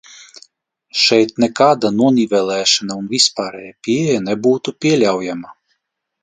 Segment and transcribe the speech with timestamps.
[1.01, 5.55] Šeit nekāda nonivelēšana un vispārēja pieeja nebūtu pieļaujama.